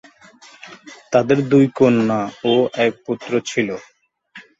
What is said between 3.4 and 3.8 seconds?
ছিলো।